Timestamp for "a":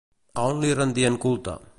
0.39-0.41